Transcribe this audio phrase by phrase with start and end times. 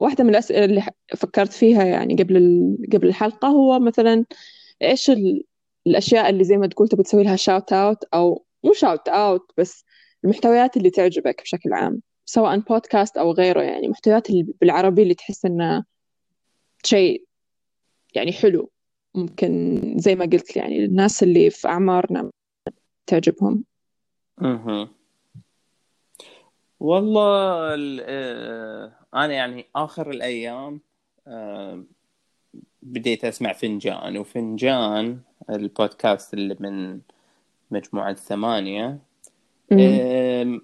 [0.00, 0.82] واحدة من الأسئلة اللي
[1.16, 4.24] فكرت فيها يعني قبل قبل الحلقة هو مثلا
[4.82, 5.12] إيش
[5.86, 9.84] الأشياء اللي زي ما تقول تبي تسوي لها شاوت أوت أو مو شاوت أوت بس
[10.24, 14.26] المحتويات اللي تعجبك بشكل عام سواء بودكاست أو غيره يعني محتويات
[14.60, 15.84] بالعربي اللي تحس إنه
[16.84, 17.24] شيء
[18.14, 18.70] يعني حلو
[19.14, 22.30] ممكن زي ما قلت يعني الناس اللي في أعمارنا
[23.06, 23.64] تعجبهم.
[24.42, 24.88] أها
[26.80, 27.74] والله
[29.14, 30.80] أنا يعني آخر الأيام
[31.26, 31.84] آه،
[32.82, 35.20] بديت أسمع فنجان وفنجان
[35.50, 37.00] البودكاست اللي من
[37.70, 38.98] مجموعة ثمانية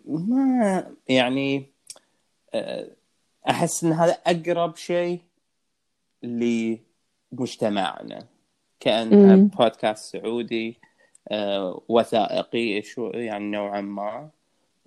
[0.06, 1.66] ما يعني
[3.48, 5.20] أحس إن هذا أقرب شيء
[7.32, 8.26] لمجتمعنا.
[8.80, 10.78] كأنها بودكاست سعودي
[11.88, 14.30] وثائقي شو يعني نوعا ما.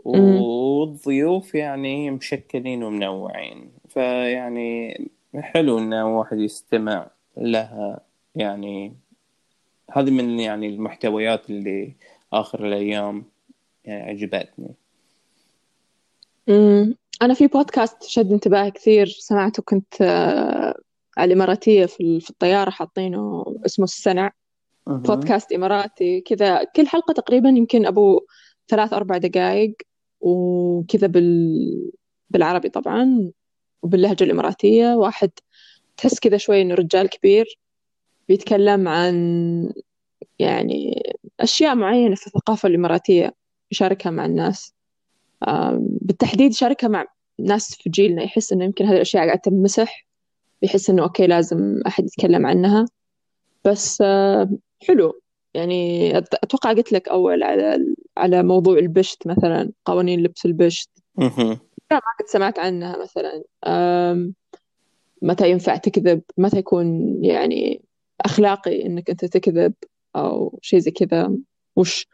[0.06, 3.72] والضيوف يعني مشكلين ومنوعين.
[3.90, 5.02] فيعني
[5.36, 8.00] حلو إن واحد يستمع لها.
[8.36, 8.94] يعني
[9.92, 11.94] هذه من يعني المحتويات اللي
[12.34, 13.24] آخر الأيام
[13.86, 14.70] يعني عجبتني.
[16.50, 20.76] امم أنا في بودكاست شد انتباهي كثير سمعته كنت آه،
[21.18, 24.32] على الاماراتيه في الطيارة حاطينه اسمه السنع
[24.88, 28.22] بودكاست إماراتي كذا كل حلقة تقريبا يمكن أبو
[28.68, 29.76] ثلاث أربع دقائق
[30.22, 31.92] وكذا بال...
[32.30, 33.32] بالعربي طبعا
[33.82, 34.94] وباللهجة الإماراتية.
[34.96, 35.32] واحد
[35.98, 37.60] تحس كذا شوي إنه رجال كبير
[38.28, 39.70] بيتكلم عن
[40.40, 41.04] يعني
[41.40, 43.34] أشياء معينة في الثقافة الإماراتية
[43.72, 44.74] يشاركها مع الناس.
[45.82, 47.06] بالتحديد يشاركها مع
[47.40, 50.08] ناس في جيلنا يحس إنه يمكن هذه الأشياء قاعدة تنمسح
[50.62, 52.86] بيحس إنه okay لازم أحد يتكلم عنها.
[53.66, 54.04] بس
[54.88, 55.22] حلو.
[55.58, 57.86] يعني أتوقع قلت لك أول على
[58.18, 60.90] على موضوع البشت مثلا قوانين لبس البشت.
[61.92, 63.44] ما قد سمعت عنها مثلا.
[65.22, 67.82] متى ينفع تكذب؟ متى يكون يعني
[68.22, 69.74] أخلاقي إنك أنت تكذب؟
[70.16, 71.32] أو شيء زي كذا.
[71.76, 72.08] وش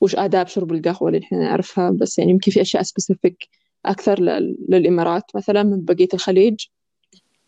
[0.00, 3.48] وش آداب شرب القهوة اللي إحنا نعرفها؟ بس يعني يمكن في أشياء specific
[3.86, 4.20] أكثر
[4.68, 6.66] للإمارات مثلا من بقية الخليج.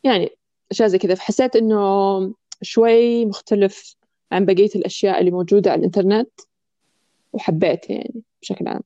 [0.05, 0.31] يعني
[0.71, 1.15] أشياء زي كذا.
[1.15, 3.97] فحسيت إنه شوي مختلف
[4.33, 6.41] عن بقية الأشياء اللي موجودة على الإنترنت
[7.33, 8.83] وحبيته يعني بشكل عام.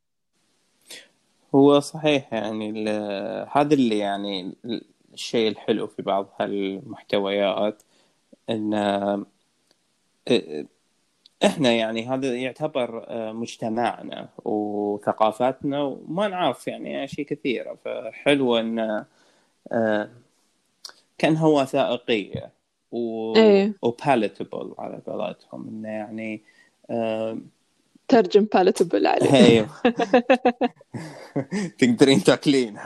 [1.54, 2.88] هو صحيح يعني
[3.52, 4.52] هذا اللي يعني
[5.14, 7.82] الشيء الحلو في بعض هالمحتويات
[8.50, 8.74] إن
[11.44, 17.78] إحنا يعني هذا يعتبر مجتمعنا وثقافاتنا وما نعرف يعني اشياء كثيرة.
[17.84, 19.04] فحلو إن
[21.18, 22.55] كأنها وثائقية.
[22.96, 23.74] و إيه.
[23.82, 26.42] وباليتبل على قولتهم إنه يعني
[26.90, 27.38] آه...
[28.08, 29.34] ترجم باليتبل عليه.
[29.34, 29.68] أيوه
[31.78, 32.78] تقدرين تاكلين.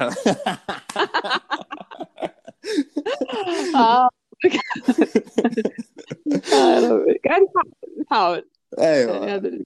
[8.00, 9.26] نحاول أيوه.
[9.26, 9.64] يعني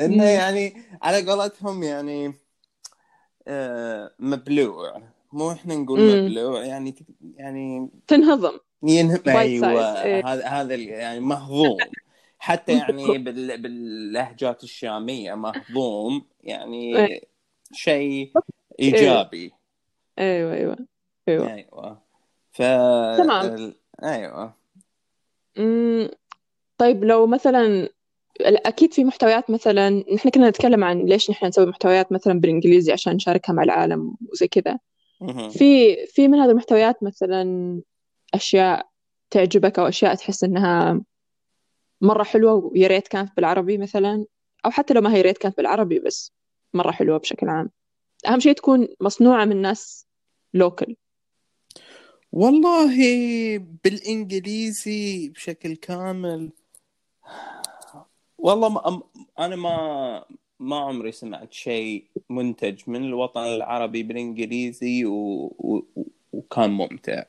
[0.00, 2.34] إنه يعني على قولتهم يعني
[3.48, 5.02] آه مبلوع.
[5.32, 6.94] مو إحنا نقول مبلوع يعني
[7.36, 8.58] يعني تنهضم.
[8.88, 10.02] ينهم أيوه.
[10.02, 10.26] إيه.
[10.26, 11.76] هذا هذا يعني مهضوم.
[12.38, 13.18] حتى يعني
[13.56, 16.24] باللهجات الشامية مهضوم.
[16.42, 17.20] يعني إيه.
[17.72, 18.32] شيء
[18.80, 19.52] إيجابي.
[20.18, 20.76] أيوه أيوه
[21.28, 21.52] أيوه.
[21.52, 22.02] أيوه.
[22.52, 22.58] ف
[23.22, 23.74] تمام.
[24.02, 24.54] أيوه.
[25.58, 26.08] امم
[26.78, 27.88] طيب لو مثلا
[28.40, 33.14] أكيد في محتويات مثلا نحن كنا نتكلم عن ليش نحن نسوي محتويات مثلا بالإنجليزي عشان
[33.14, 34.78] نشاركها مع العالم وزي كذا.
[35.50, 37.80] في في من هذه المحتويات مثلا
[38.36, 38.88] أشياء
[39.30, 41.00] تعجبك أو أشياء تحس إنها
[42.00, 44.26] مرة حلوة ويا ريت كانت بالعربي مثلا
[44.64, 46.32] أو حتى لو ما هي ريت كانت بالعربي بس
[46.74, 47.70] مرة حلوة بشكل عام.
[48.28, 50.06] أهم شيء تكون مصنوعة من ناس
[50.54, 50.96] لوكل
[52.32, 52.96] والله
[53.84, 56.52] بالإنجليزي بشكل كامل
[58.38, 59.02] والله ما
[59.38, 60.24] أنا ما
[60.60, 65.44] ما عمري سمعت شيء منتج من الوطن العربي بالإنجليزي و...
[65.58, 65.82] و...
[66.32, 67.22] وكان ممتع.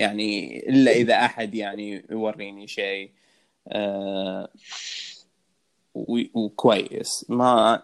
[0.00, 3.10] يعني إلا إذا أحد يعني يوريني شيء
[3.68, 4.48] آه
[6.34, 7.26] وكويس.
[7.28, 7.82] ما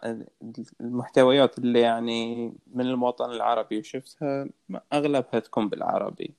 [0.81, 4.49] المحتويات اللي يعني من الوطن العربي وشفتها
[4.93, 6.35] أغلبها تكون بالعربي.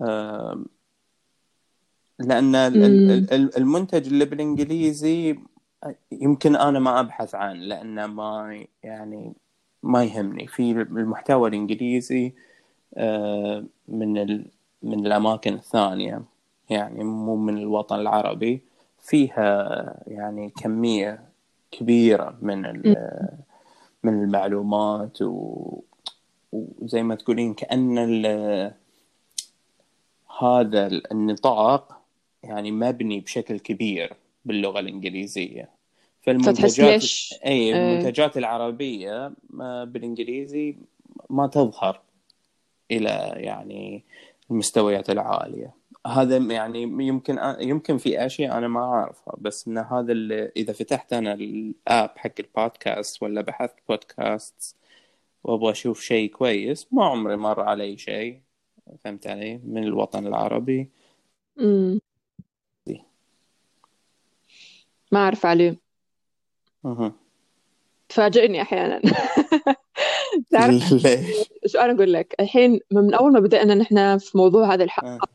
[0.00, 0.64] آه
[2.18, 2.54] لأن
[3.56, 5.38] المنتج اللي بالإنجليزي
[6.12, 9.32] يمكن أنا ما أبحث عنه لأنه ما يعني
[9.82, 10.46] ما يهمني.
[10.46, 12.34] في المحتوى الإنجليزي
[12.96, 14.42] آه من
[14.82, 16.22] من الأماكن الثانية.
[16.70, 18.62] يعني مو من الوطن العربي.
[19.00, 21.28] فيها يعني كمية
[21.70, 22.62] كبيرة من
[24.02, 25.80] من المعلومات و...
[26.52, 27.98] وزي ما تقولين كأن
[30.40, 32.00] هذا النطاق
[32.42, 34.12] يعني مبني بشكل كبير
[34.44, 35.68] باللغة الإنجليزية.
[36.22, 37.04] فالمنتجات
[37.46, 39.32] إي المنتجات العربية
[39.84, 40.76] بالإنجليزي
[41.30, 42.00] ما تظهر
[42.90, 44.04] إلى يعني
[44.50, 45.74] المستويات العالية.
[46.06, 51.12] هذا يعني يمكن يمكن في أشياء أنا ما أعرفها بس إن هذا اللي إذا فتحت
[51.12, 54.76] أنا الآب حق البودكاست ولا بحثت بودكاست
[55.44, 58.40] وأبغى أشوف شيء كويس ما عمري مر علي شيء
[59.04, 60.88] فهمت علي؟ من الوطن العربي.
[61.60, 62.00] امم
[65.12, 65.78] ما أعرف عليه
[66.84, 67.12] أها.
[68.08, 69.00] تفاجئني أحيانا.
[70.50, 74.84] تعرف ليش؟ شو أنا أقول لك؟ الحين من أول ما بدأنا نحن في موضوع هذا
[74.84, 75.28] الحلقة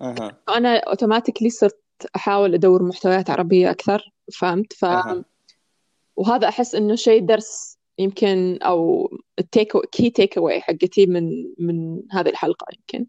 [0.00, 0.42] أها.
[0.48, 1.82] أنا automatically صرت
[2.16, 5.24] أحاول أدور محتويات عربية أكثر فهمت؟ ف أها.
[6.16, 12.28] وهذا أحس إنه شيء درس يمكن أو ال take key takeaway حقتي من من هذه
[12.28, 13.06] الحلقة يمكن.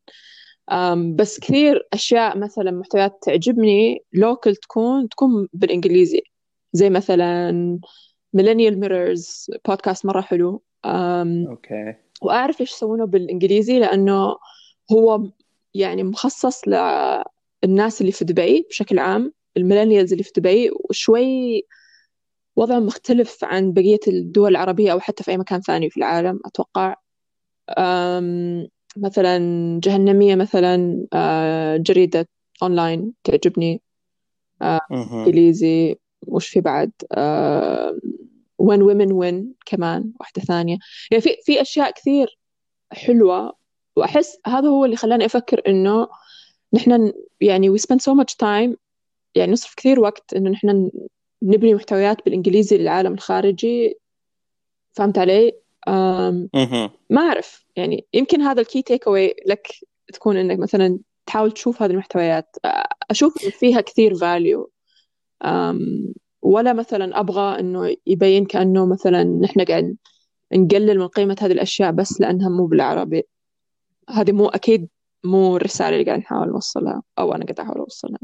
[1.15, 6.21] بس كثير أشياء مثلا محتويات تعجبني local تكون تكون بالإنجليزي.
[6.73, 7.51] زي مثلا
[8.33, 10.63] Millennial Mirrors podcast مرة حلو.
[10.85, 11.95] okay.
[12.25, 14.35] وأعرف ليش يسوونه بالإنجليزي لأنه
[14.91, 15.23] هو
[15.73, 21.63] يعني مخصص للناس اللي في دبي بشكل عام ال millennials اللي في دبي وشوي
[22.55, 26.95] وضعهم مختلف عن بقية الدول العربية أو حتى في أي مكان ثاني في العالم أتوقع.
[28.97, 29.39] مثلا
[29.83, 32.27] جهنمية مثلا أه، جريدة
[32.63, 33.81] أونلاين تعجبني.
[34.61, 35.95] أها إنجليزي
[36.27, 36.91] وش في بعد؟
[38.61, 40.77] When women win كمان واحدة ثانية.
[41.11, 42.37] يعني في في أشياء كثير
[42.91, 43.55] حلوة.
[43.95, 46.07] وأحس هذا هو اللي خلاني أفكر إنه
[46.73, 48.75] نحن يعني we spend so much time
[49.35, 50.91] يعني نصرف كثير وقت إنه نحن
[51.41, 53.97] نبني محتويات بالإنجليزي للعالم الخارجي.
[54.91, 55.53] فهمت علي؟
[57.09, 57.65] ما أعرف.
[57.75, 59.67] يعني يمكن هذا ال key takeaway لك
[60.13, 62.55] تكون إنك مثلا تحاول تشوف هذه المحتويات.
[63.09, 64.71] أشوف فيها كثير فاليو
[66.43, 69.95] ولا مثلا أبغى إنه يبين كأنه مثلا نحن قاعد
[70.53, 73.23] نقلل من قيمة هذه الأشياء بس لأنها مو بالعربي.
[74.09, 74.89] هذه مو أكيد
[75.23, 78.19] مو الرسالة اللي قاعد نحاول نوصلها أو أنا قاعد أحاول أوصلها.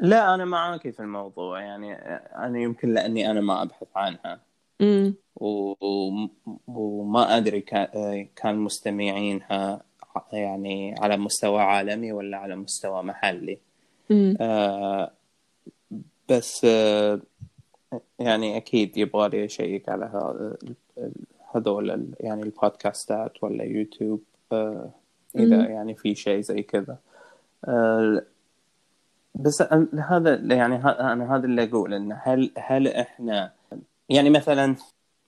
[0.00, 1.60] لا أنا معاكي في الموضوع.
[1.60, 1.94] يعني
[2.36, 4.40] أنا يمكن لأني أنا ما أبحث عنها.
[5.36, 5.74] و...
[5.86, 6.28] و-
[6.66, 7.60] وما أدري
[8.36, 9.82] كان مستمعينها
[10.32, 13.58] يعني على مستوى عالمي ولا على مستوى محلي.
[14.40, 15.12] آه
[16.30, 17.20] بس آه
[18.18, 20.56] يعني أكيد يبغى لي أشيك على هذا
[21.54, 24.22] هذول يعني البودكاستات ولا يوتيوب
[24.52, 24.90] آه
[25.36, 25.56] إذا.
[25.56, 26.98] يعني في شيء زي كذا
[27.64, 28.22] آه
[29.34, 29.62] بس
[30.10, 33.52] هذا يعني أنا هذا اللي أقول إنه هل هل إحنا
[34.08, 34.76] يعني مثلا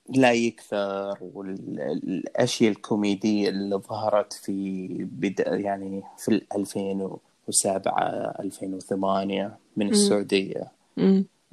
[0.08, 10.81] لا يكثر والأشياء الكوميدية اللي ظهرت في بدا يعني في ال 2007 2008 من السعودية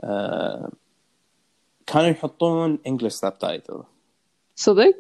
[0.04, 0.72] آه
[1.88, 3.84] كانوا يحطون English subtitle
[4.56, 4.98] صدق؟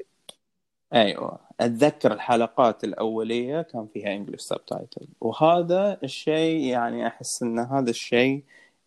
[0.94, 1.40] أيوه.
[1.60, 8.44] أتذكر الحلقات الأولية كان فيها English subtitle وهذا الشيء يعني أحس إن هذا الشيء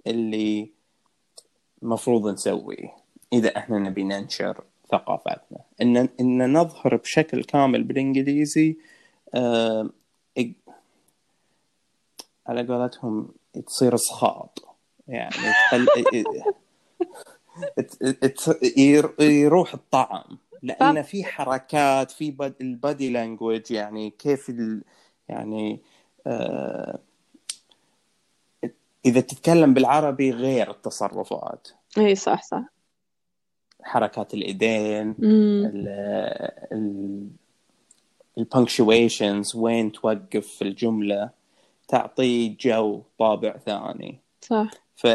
[0.07, 0.71] اللي
[1.83, 2.97] مفروض نسويه
[3.33, 8.77] إذا إحنا نبي ننشر ثقافتنا ان إن نظهر بشكل كامل بالإنجليزي
[9.35, 9.91] آه
[12.47, 13.29] على قولتهم
[13.67, 14.72] تصير صخاط
[15.09, 15.35] يعني
[15.67, 15.87] تخل...
[17.77, 20.39] ت- ت- ير- يروح الطعم.
[20.63, 22.55] لأن في حركات في بد...
[22.61, 24.85] البادي لانجوج يعني كيف ال...
[25.29, 25.81] يعني
[26.27, 26.99] آه...
[29.07, 31.69] إذا تتكلم بالعربي غير التصرفات.
[31.99, 32.65] إي صح صح.
[33.83, 35.89] حركات الإيدين ال
[36.73, 37.29] ال
[38.39, 41.31] ال punctuations وين توقف في الجملة
[41.89, 44.21] تعطي جو طابع ثاني.
[44.43, 45.07] صح ف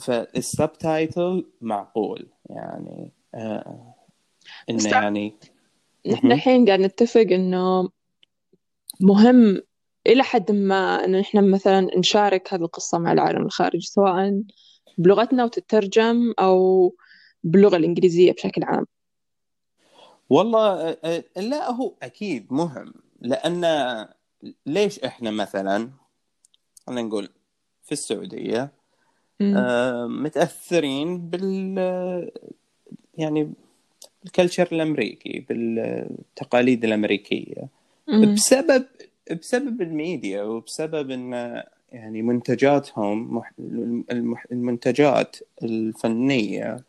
[0.00, 3.94] فال subtitle معقول يعني آه
[4.70, 5.34] إنه يعني
[6.06, 6.32] نحن.
[6.32, 7.88] الحين قاعد نتفق إنه
[9.00, 9.62] مهم
[10.06, 14.42] إلى حد ما إنه نحن مثلا نشارك هذه القصة مع العالم الخارجي سواء
[14.98, 16.94] بلغتنا وتترجم أو
[17.44, 18.86] باللغة الإنجليزية بشكل عام
[20.30, 23.64] والله آه، آه، لا هو أكيد مهم لأن
[24.66, 25.90] ليش إحنا مثلا
[26.86, 27.28] خلينا نقول
[27.88, 28.70] في السعودية
[29.40, 29.54] مم.
[29.56, 31.78] آه، متأثرين بال
[33.18, 33.52] يعني
[34.24, 37.68] ال culture الأمريكي بالتقاليد الأمريكية
[38.08, 38.34] مم.
[38.34, 38.84] بسبب
[39.40, 43.42] بسبب الميديا وبسبب إن يعني منتجاتهم
[44.52, 46.84] المنتجات الفنية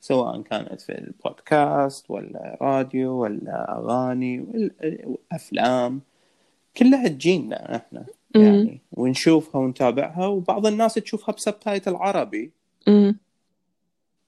[0.00, 6.00] سواء كانت في البودكاست ولا راديو ولا أغاني ولا أفلام
[6.76, 8.06] كلها تجينا إحنا.
[8.34, 12.52] يعني ونشوفها ونتابعها وبعض الناس تشوفها ب subtitle عربي.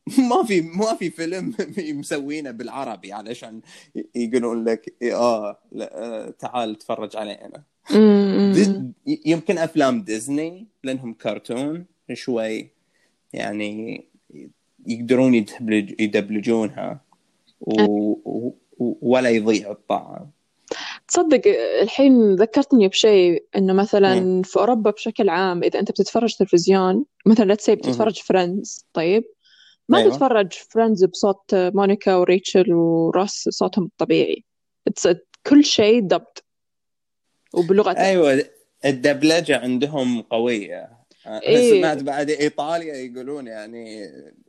[0.31, 1.55] ما في ما في فيلم
[1.99, 3.61] مسوينه بالعربي علشان
[4.15, 7.63] يقولون لك آه آه، تعال تفرج علينا.
[9.07, 12.71] يمكن أفلام ديزني لأنهم كرتون شوي
[13.33, 14.05] يعني
[14.87, 17.01] يقدرون يدبلج يدبلجونها
[17.61, 17.83] و...
[18.25, 18.55] و...
[18.79, 20.31] ولا يضيع الطعم.
[21.11, 21.43] تصدق
[21.83, 27.55] الحين ذكرتني بشيء إنه مثلا في أوروبا بشكل عام إذا أنت بتتفرج تلفزيون مثلا let's
[27.55, 29.25] say بتتفرج Friends طيب؟
[29.89, 30.11] ما أيوة.
[30.11, 34.45] تتفرج Friends بصوت مونيكا وريتشل وروس صوتهم الطبيعي.
[35.47, 36.45] كل شيء dubbed
[37.55, 37.99] وبلغة.
[37.99, 38.45] أيوه
[38.85, 40.91] الدبلجة عندهم قوية.
[41.27, 41.81] أنا إيه.
[41.81, 44.01] سمعت بعد إيطاليا يقولون يعني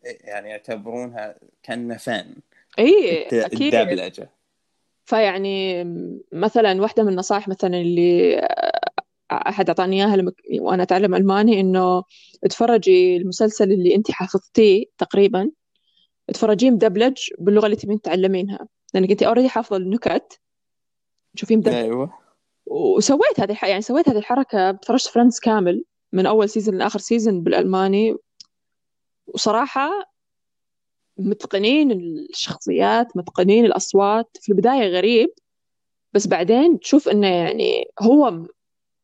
[0.03, 2.35] يعني يعتبرونها كأنها فن.
[2.79, 3.75] اي أكيد.
[3.75, 4.40] الدبلجة.
[5.11, 5.83] فيعني
[6.31, 8.39] مثلا واحدة من النصائح مثلا اللي
[9.31, 12.03] أحد أعطاني إياها لما وأنا أتعلم ألماني إنه
[12.43, 15.51] اتفرجي المسلسل اللي أنت حافظتيه تقريبا
[16.29, 20.39] اتفرجيه مدبلج باللغة اللي تبين تتعلمينها لأنك أنت already حافظة النكت.
[21.35, 21.75] تشوفيه مدبلج.
[21.75, 22.13] أيوه.
[22.65, 23.65] وسويت هذه الح...
[23.65, 28.15] يعني سويت هذه الحركة تفرجت Friends كامل من أول season لآخر season بالألماني.
[29.27, 30.10] وصراحة
[31.17, 34.37] متقنين الشخصيات متقنين الأصوات.
[34.41, 35.29] في البداية غريب
[36.13, 38.45] بس بعدين تشوف إنه يعني هو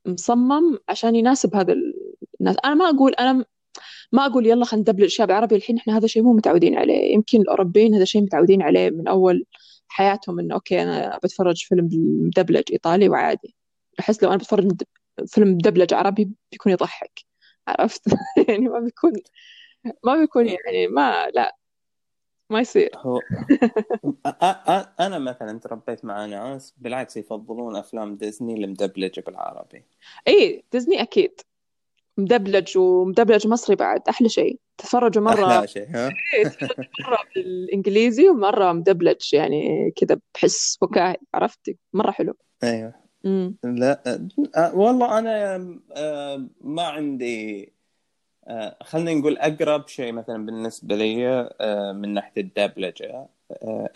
[0.05, 1.93] مصمم عشان يناسب هذا ال-
[2.41, 2.55] الناس.
[2.65, 3.45] أنا ما أقول أنا
[4.11, 5.55] ما أقول يلا خلينا ندبلج أشياء بالعربي.
[5.55, 7.13] الحين إحنا هذا شيء مو متعودين عليه.
[7.13, 9.45] يمكن الأوروبيين هذا شيء متعودين عليه من أول
[9.87, 11.89] حياتهم إنه أوكي أنا بتفرج فيلم
[12.27, 13.55] مدبلج إيطالي وعادي.
[13.99, 14.71] أحس لو أنا بتفرج
[15.27, 17.19] فيلم مدبلج عربي بيكون يضحك.
[17.67, 18.01] عرفت؟
[18.49, 19.13] يعني ما بيكون
[20.05, 21.56] ما بيكون يعني ما لا.
[22.49, 22.91] ما يصير.
[22.95, 23.19] هو
[24.27, 29.83] أ- أ- أنا مثلا تربيت مع ناس بالعكس يفضلون أفلام ديزني المدبلجة بالعربي.
[30.27, 31.41] اي ديزني أكيد.
[32.17, 34.59] مدبلج ومدبلج مصري بعد أحلى شيء.
[34.77, 36.51] تتفرجوا مرة أحلى شيء ها؟ إيه،
[37.07, 42.33] مرة بالإنجليزي ومرة مدبلج يعني كذا بحس فكاهي عرفت؟ مرة حلو.
[42.63, 42.93] أيوه.
[43.25, 44.17] امم لا
[44.73, 45.57] والله أنا
[46.61, 47.73] ما عندي
[48.83, 51.27] خلينا نقول أقرب شيء مثلا بالنسبة لي
[51.61, 53.27] أه من ناحية الدبلجة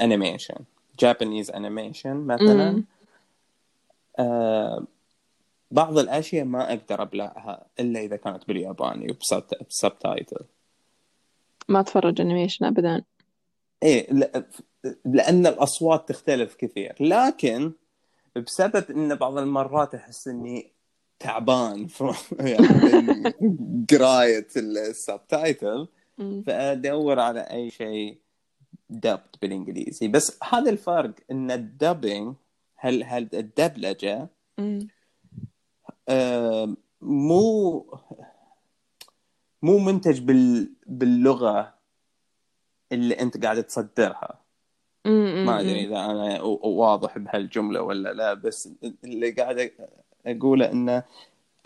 [0.02, 0.56] animation
[1.00, 2.84] Japanese animation مثلا.
[4.20, 4.86] أه
[5.72, 10.46] بعض الأشياء ما أقدر أبلعها إلا إذا كانت بالياباني وب subtitle
[11.70, 13.04] ما أتفرج animation ابدا.
[13.84, 14.44] إيه لا-
[15.06, 16.96] لأن الأصوات تختلف كثير.
[17.00, 17.72] لكن
[18.36, 20.72] بسبب إن بعض المرات أحس إني
[21.24, 21.88] تعبان
[22.40, 22.68] يعني
[23.42, 25.88] من قراية السبتايتل.
[26.46, 28.18] فأدور على أي شيء
[28.90, 32.36] دبت بالإنجليزي بس هذا الفرق إن الدبنج
[32.76, 34.30] هل هل الدبلجة.
[36.10, 37.86] آه، مو
[39.62, 41.74] مو منتج بال باللغة
[42.92, 44.42] اللي أنت قاعد تصدرها.
[45.06, 48.70] ما أدري إذا أنا واضح بهالجملة ولا لا بس
[49.04, 49.72] اللي قاعد
[50.26, 51.04] اقوله انه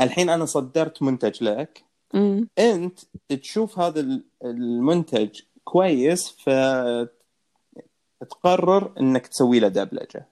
[0.01, 1.83] الحين أنا صدرت منتج لك
[2.15, 2.47] أمم.
[2.59, 6.29] أنت تشوف هذا ال- المنتج كويس
[8.21, 10.27] فتقرر إنك تسوي له دبلجة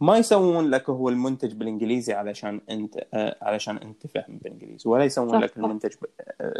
[0.00, 3.06] ما يسوون لك هو المنتج بالإنجليزي علشان أنت
[3.42, 5.56] علشان أنت فاهم بالإنجليزي ولا يسوون لك.
[5.56, 5.92] المنتج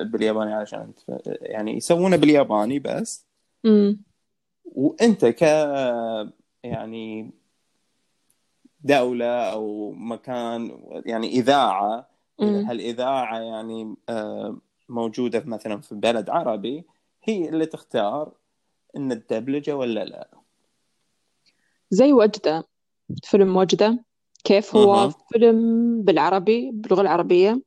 [0.01, 1.01] بالياباني علشان أنت
[1.43, 3.25] يعني يسوونه بالياباني بس
[3.67, 4.01] أمم.
[4.65, 5.43] وأنت ك
[6.65, 7.31] يعني
[8.85, 12.09] دولة أو مكان يعني إذاعة.
[12.41, 12.65] أمم.
[12.65, 14.57] هالإذاعة يعني آه،
[14.89, 16.85] موجودة مثلا في بلد عربي
[17.23, 18.33] هي اللي تختار
[18.97, 20.29] إن الدبلجة ولا لا.
[21.91, 22.65] زي وجدة.
[23.25, 24.05] فيلم وجدة.
[24.45, 25.15] كيف هو أها.
[25.33, 27.63] فيلم بالعربي باللغة العربية.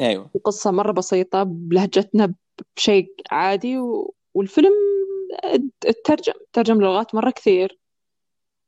[0.00, 0.30] أيوه.
[0.44, 2.34] قصة مرة بسيطة بلهجتنا
[2.76, 4.14] بشيء عادي و...
[4.34, 4.72] والفيلم
[5.84, 7.78] اترجم ترجم لغات مرة كثير.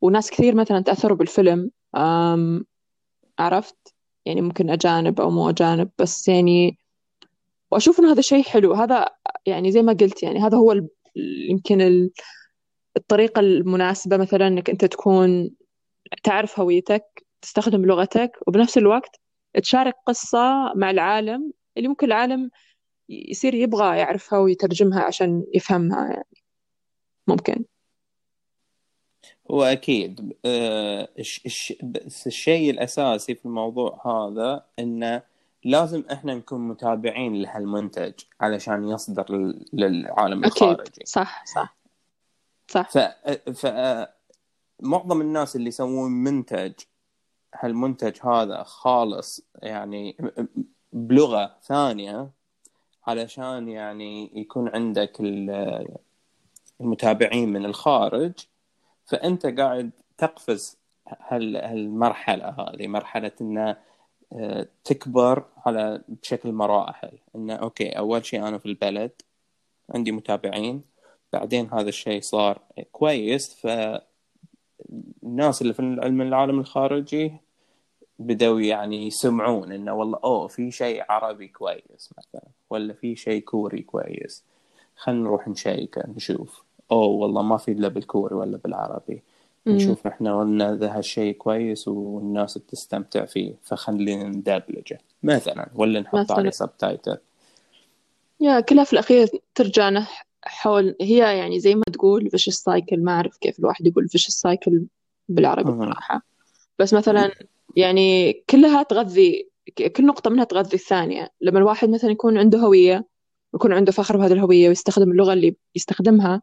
[0.03, 1.71] وناس كثير مثلا تأثروا بالفيلم.
[3.39, 3.95] عرفت
[4.27, 6.79] يعني ممكن أجانب أو مو أجانب بس يعني
[7.71, 9.09] وأشوف إنه هذا شيء حلو هذا
[9.47, 10.81] يعني زي ما قلت يعني هذا هو.
[11.51, 12.11] يمكن ال...
[12.97, 15.51] الطريقة المناسبة مثلا إنك أنت تكون
[16.23, 19.21] تعرف هويتك تستخدم لغتك وبنفس الوقت
[19.63, 22.51] تشارك قصة مع العالم اللي ممكن العالم
[23.09, 26.45] يصير يبغى يعرفها ويترجمها عشان يفهمها يعني
[27.27, 27.65] ممكن
[29.50, 30.37] هو أكيد.
[30.45, 35.23] آه، الش- الش- بس الشيء الأساسي في الموضوع هذا إنه
[35.64, 40.62] لازم إحنا نكون متابعين لهالمنتج علشان يصدر لل- للعالم أكيد.
[40.69, 41.02] الخارجي.
[41.05, 41.45] صح.
[41.47, 41.76] صح.
[42.69, 42.91] صح.
[42.91, 42.99] ف
[43.50, 43.67] ف
[44.81, 46.73] معظم الناس اللي يسوون منتج
[47.55, 50.17] هالمنتج هذا خالص يعني
[50.93, 52.31] بلغة ثانية
[53.07, 55.21] علشان يعني يكون عندك
[56.81, 58.33] المتابعين من الخارج
[59.07, 63.77] فأنت قاعد تقفز هالمرحلة هذه مرحلة أنه
[64.33, 67.19] آه، تكبر على بشكل مراحل.
[67.37, 69.13] انه أوكي أول شيء أنا في البلد
[69.95, 70.83] عندي متابعين
[71.33, 74.03] بعدين هذا الشيء صار كويس فالناس
[75.63, 77.33] اللي في من العالم الخارجي
[78.19, 83.83] بدأوا يعني يسمعون انه والله أوه في شيء عربي كويس مثلا ولا في شيء كوري
[83.83, 84.45] كويس.
[84.97, 86.65] خلينا نروح نشيكه نشوف.
[86.93, 89.23] أوه والله ما في إلا بالكوري ولا بالعربي.
[89.67, 94.99] نشوف إحنا ان ذا هالشيء كويس والناس بتستمتع فيه فخلينا ندبلجه.
[95.23, 97.19] مثلا ولا نحط عليه subtitle
[98.41, 100.03] يا كلها في الأخير ترجع
[100.43, 104.85] حول هي يعني زي ما تقول vicious cycle ما أعرف كيف الواحد يقول vicious cycle
[105.29, 106.23] بالعربي صراحة.
[106.79, 107.31] بس مثلا
[107.77, 109.49] يعني كلها تغذي
[109.97, 111.31] كل نقطة منها تغذي الثانية.
[111.41, 113.07] لما الواحد مثلا يكون عنده هوية
[113.53, 116.43] ويكون عنده فخر بهذه الهوية ويستخدم اللغة اللي يستخدمها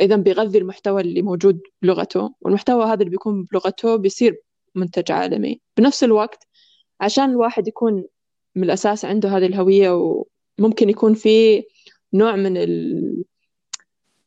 [0.00, 4.42] إذا بيغذي المحتوى اللي موجود بلغته والمحتوى هذا اللي بيكون بلغته بيصير
[4.74, 5.60] منتج عالمي.
[5.76, 6.46] بنفس الوقت
[7.00, 8.04] عشان الواحد يكون
[8.54, 9.90] من الأساس عنده هذه الهوية
[10.58, 11.64] وممكن يكون في
[12.12, 13.24] نوع من ال...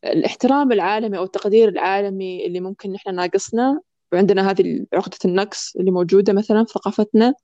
[0.04, 3.80] الاحترام العالمي أو التقدير العالمي اللي ممكن نحن ناقصنا.
[4.12, 7.34] وعندنا هذه عقدة النقص اللي موجودة مثلا في ثقافتنا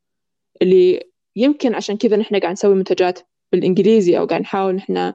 [0.62, 3.20] اللي يمكن عشان كذا نحن قاعد نسوي منتجات
[3.52, 5.12] بالإنجليزي أو قاعد نحاول نحن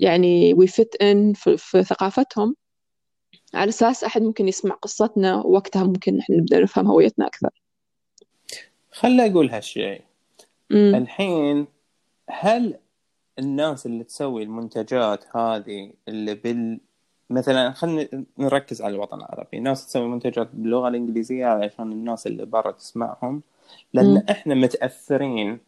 [0.00, 2.56] يعني وي فيت ان في, ثقافتهم.
[3.54, 7.50] على أساس أحد ممكن يسمع قصتنا ووقتها ممكن نحن نبدأ نفهم هويتنا أكثر.
[8.90, 10.02] خلي أقول هالشيء.
[10.70, 10.94] مم.
[10.94, 11.66] الحين
[12.30, 12.78] هل
[13.38, 16.80] الناس اللي تسوي المنتجات هذه اللي بال
[17.30, 19.58] مثلا خلينا نركز على الوطن العربي.
[19.58, 23.42] الناس تسوي منتجات باللغة الإنجليزية علشان الناس اللي برا تسمعهم.
[23.92, 24.24] لأن م.
[24.30, 25.58] إحنا متأثرين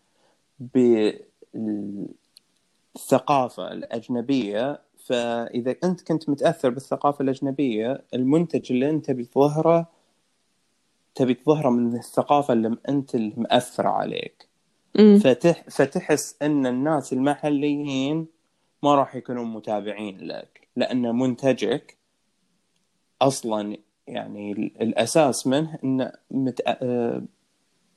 [2.95, 9.91] بالثقافه الأجنبية فإذا أنت كنت متأثر بالثقافة الأجنبية المنتج اللي أنت بتظهره
[11.15, 14.49] تبي تظهره من الثقافة اللي أنت المأثره عليك.
[15.19, 18.27] فتح فتحس أن الناس المحليين
[18.83, 21.97] ما راح يكونوا متابعين لك لأن منتجك
[23.23, 23.77] أصلا
[24.07, 26.61] يعني الأساس منه انه مت...
[26.67, 27.23] آه،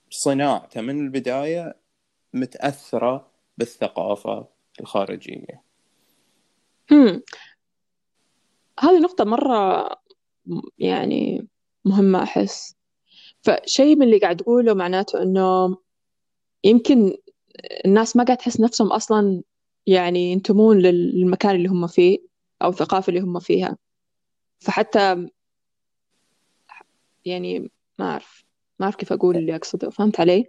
[0.10, 1.76] صناعته من البداية
[2.34, 5.62] متأثرة بالثقافة الخارجية.
[6.92, 7.22] امم
[8.80, 9.90] هذه نقطة مرة
[10.80, 11.48] يعني
[11.86, 12.76] مهمة أحس
[13.42, 15.78] فشيء من اللي قاعد تقوله معناته إنه
[16.63, 17.18] يمكن
[17.86, 19.42] الناس ما قاعد تحس نفسهم أصلا
[19.88, 22.20] يعني ينتمون للمكان اللي هم فيه
[22.62, 23.78] أو الثقافة اللي هم فيها
[24.60, 25.28] فحتى
[27.26, 28.46] يعني ما أعرف
[28.80, 30.46] ما أعرف كيف أقول اللي أقصده فهمت علي؟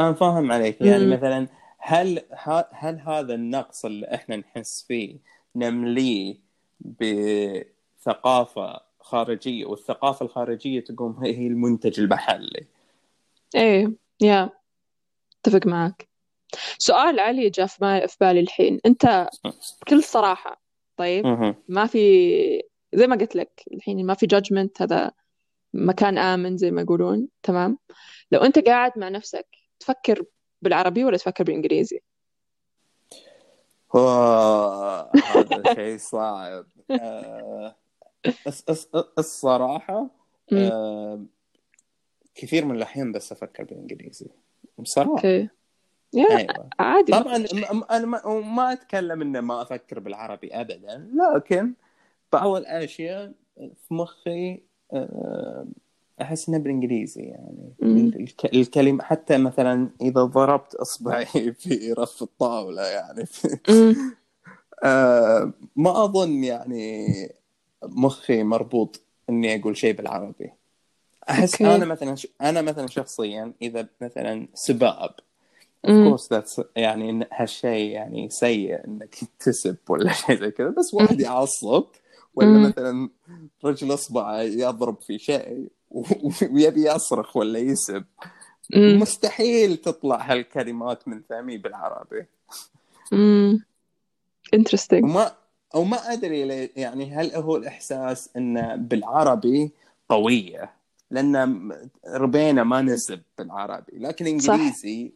[0.00, 1.06] أنا فاهم عليك يعني.
[1.06, 1.48] مثلا
[1.86, 2.22] هل
[2.72, 5.18] هل هذا النقص اللي إحنا نحس فيه
[5.56, 6.36] نمليه
[6.80, 12.66] بثقافة خارجية والثقافة الخارجية تقوم هي المنتج المحلي
[13.54, 14.50] إيه يا
[15.40, 16.08] أتفق معك
[16.78, 18.80] سؤال علي جاء في بالي الحين.
[18.86, 19.28] أنت
[19.82, 20.62] بكل صراحة
[20.96, 21.26] طيب
[21.68, 21.98] ما في
[22.94, 25.12] زي ما قلت لك الحين ما في جادجمنت هذا
[25.74, 27.78] مكان آمن زي ما يقولون تمام؟
[28.30, 29.46] لو أنت قاعد مع نفسك
[29.80, 30.24] تفكر
[30.64, 32.00] بالعربي ولا تفكر بالإنجليزي؟
[35.14, 37.76] هذا شيء صعب آه،
[39.18, 40.10] الصراحة
[40.52, 41.24] آه،
[42.34, 44.26] كثير من الأحيان بس أفكر بالإنجليزي
[44.78, 45.48] بصراحة أوكي.
[46.16, 46.70] أيوة.
[46.78, 47.36] عادي طبعا
[47.90, 51.74] أنا ما, ما أتكلم انه ما أفكر بالعربي ابدا لكن
[52.32, 55.66] بعض الأشياء في مخي آه،
[56.20, 57.74] أحس إنها بالإنجليزي يعني.
[58.44, 61.26] الكلمة حتى مثلا إذا ضربت أصبعي
[61.60, 63.24] في رف الطاولة يعني.
[64.84, 67.08] آه، ما أظن يعني
[67.82, 69.00] مخي مربوط
[69.30, 70.52] إني أقول شيء بالعربي.
[71.30, 71.74] أحس okay.
[71.74, 75.10] أنا مثلا أنا مثلا شخصيا إذا مثلا سباب
[75.88, 81.84] of that's يعني هالشيء يعني سيء إنك تسب ولا شيء زي كذا بس واحد يعصب
[82.34, 83.08] ولا مثلا
[83.64, 85.68] رجل أصبعه يضرب في شيء.
[86.52, 88.04] ويبي يصرخ ولا يسب.
[88.76, 92.26] مستحيل تطلع هالكلمات من فمي بالعربي.
[93.12, 93.64] امم
[94.54, 95.32] انترستنج وما
[95.74, 99.72] أو ما ادري يعني هل هو الإحساس إنه بالعربي
[100.08, 100.70] قوية؟
[101.10, 101.70] لأن
[102.06, 103.98] ربينا ما نسب بالعربي.
[103.98, 105.12] لكن إنجليزي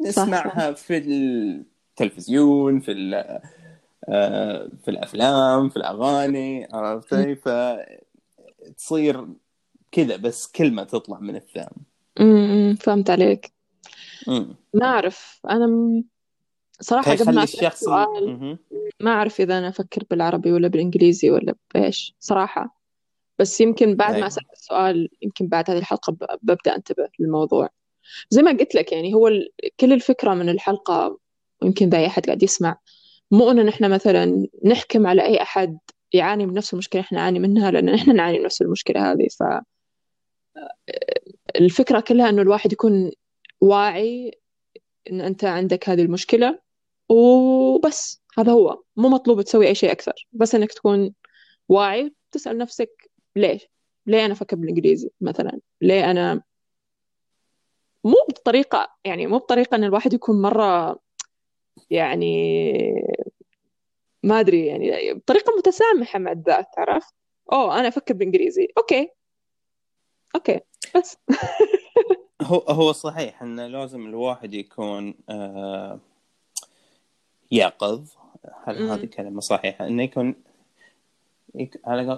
[0.00, 0.08] صح.
[0.08, 0.82] نسمعها صح.
[0.82, 2.92] في التلفزيون في
[4.84, 7.36] في الأفلام في الأغاني عرفتي
[8.74, 9.26] فتصير
[9.92, 11.70] كذا بس كلمة تطلع من الثام
[12.20, 13.52] امم فهمت عليك.
[14.74, 15.40] ما أعرف.
[15.50, 16.04] أنا م...
[16.80, 17.88] صراحة قبل ما الشخص.
[19.00, 22.80] ما أعرف إذا أنا أفكر بالعربي ولا بالإنجليزي ولا بإيش صراحة.
[23.38, 24.26] بس يمكن بعد ما أيوة.
[24.26, 27.68] أسأل السؤال يمكن بعد هذه الحلقة ب- ببدأ أنتبه للموضوع.
[28.30, 29.48] زي ما قلت لك يعني هو ال...
[29.80, 31.18] كل الفكرة من الحلقة
[31.62, 32.78] ويمكن ذا أي أحد قاعد يسمع
[33.30, 35.78] مو إن نحن مثلا نحكم على أي أحد
[36.12, 39.26] يعاني من نفس المشكلة إحنا نعاني منها لأن إحنا نعاني من نفس المشكلة هذه.
[39.38, 39.42] ف
[41.56, 43.10] الفكرة كلها إنه الواحد يكون
[43.60, 44.38] واعي
[45.10, 46.58] إن أنت عندك هذه المشكلة
[47.08, 48.82] وبس هذا هو.
[48.96, 50.26] مو مطلوب تسوي أي شيء أكثر.
[50.32, 51.14] بس إنك تكون
[51.68, 53.66] واعي تسأل نفسك ليش؟
[54.06, 56.42] ليه أنا أفكر بالإنجليزي مثلا؟ ليه أنا؟
[58.04, 60.98] مو بطريقة يعني مو بطريقة إن الواحد يكون مرة
[61.90, 62.82] يعني
[64.22, 67.14] ما أدري يعني بطريقة متسامحة مع الذات عرفت؟
[67.52, 68.68] أوه أنا أفكر بالإنجليزي.
[68.78, 69.10] Okay.
[70.34, 70.60] Okay
[70.96, 71.16] بس.
[72.42, 76.00] هو هو صحيح انه لازم الواحد يكون آه
[77.50, 78.08] يقظ
[78.64, 78.90] هل.
[78.90, 80.34] هذه كلمة صحيحة؟ إنه يكون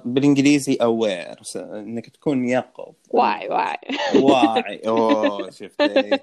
[0.04, 3.78] بالإنجليزي aware إنك تكون يقظ واعي واعي.
[4.14, 4.80] واعي.
[4.88, 6.18] أوه شفتي؟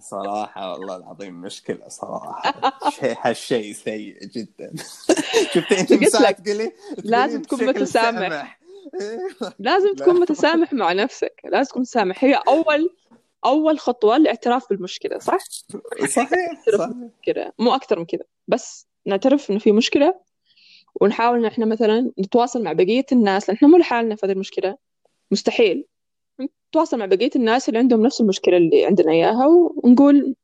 [0.00, 2.72] صراحة والله العظيم مشكلة صراحة.
[2.90, 4.72] شيء هالشيء سيء جدا.
[5.54, 6.72] شفتي إنت قلت لك، تقولي
[7.04, 8.61] لازم تكون متسامح.
[8.98, 9.52] سامح.
[9.58, 9.94] لازم لا.
[9.94, 11.40] تكون متسامح مع نفسك.
[11.44, 12.90] لازم تكون متسامح هي أول
[13.44, 15.38] أول خطوة الاعتراف بالمشكلة صح؟
[16.08, 16.92] صحيح صحيح.
[17.22, 18.26] كده مو أكثر من كده.
[18.48, 20.14] بس نعترف إنه في مشكلة
[21.00, 24.76] ونحاول إن إحنا مثلا نتواصل مع بقية الناس لأن إحنا مو لحالنا في هذه المشكلة.
[25.30, 25.86] مستحيل.
[26.68, 30.34] نتواصل مع بقية الناس اللي عندهم نفس المشكلة اللي عندنا إياها ونقول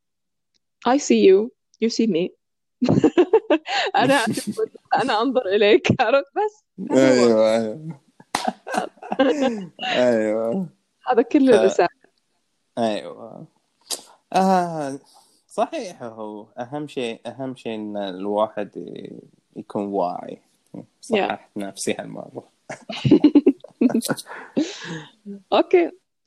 [0.88, 1.50] I see you.
[1.84, 2.28] You see me.
[4.02, 6.64] أنا أشوفك أنا أنظر إليك عرفت؟ بس.
[6.90, 8.00] أيوه أيوه.
[9.82, 10.66] أيوه.
[11.08, 11.88] هذا كل ف- الرسالة
[12.78, 13.46] أيوه.
[14.32, 14.98] آه
[15.48, 18.70] صحيح هو أهم شيء أهم شيء إن الواحد
[19.56, 20.38] يكون واعي.
[21.00, 22.44] صححت نفسي هالمره
[25.52, 25.90] أوكي